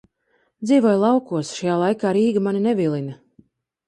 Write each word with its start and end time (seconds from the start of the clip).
Dzīvoju 0.69 1.01
laukos, 1.03 1.51
šajā 1.57 1.75
laikā 1.81 2.13
Rīga 2.19 2.43
mani 2.47 2.63
nevilina. 2.65 3.15